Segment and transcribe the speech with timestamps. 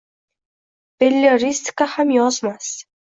[1.03, 2.71] Belletristika ham yozmas?